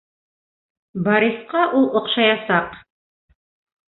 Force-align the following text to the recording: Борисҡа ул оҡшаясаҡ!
Борисҡа 1.07 1.61
ул 1.79 1.85
оҡшаясаҡ! 2.01 2.73